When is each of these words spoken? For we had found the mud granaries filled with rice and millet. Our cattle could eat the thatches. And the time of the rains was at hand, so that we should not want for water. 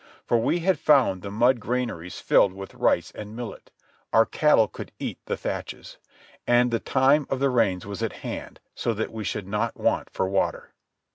For 0.25 0.39
we 0.39 0.61
had 0.61 0.79
found 0.79 1.21
the 1.21 1.29
mud 1.29 1.59
granaries 1.59 2.19
filled 2.19 2.53
with 2.53 2.73
rice 2.73 3.11
and 3.11 3.35
millet. 3.35 3.69
Our 4.11 4.25
cattle 4.25 4.67
could 4.67 4.91
eat 4.97 5.19
the 5.27 5.37
thatches. 5.37 5.97
And 6.47 6.71
the 6.71 6.79
time 6.79 7.27
of 7.29 7.39
the 7.39 7.51
rains 7.51 7.85
was 7.85 8.01
at 8.01 8.11
hand, 8.25 8.59
so 8.73 8.95
that 8.95 9.11
we 9.13 9.23
should 9.23 9.47
not 9.47 9.77
want 9.79 10.09
for 10.09 10.27
water. 10.27 10.73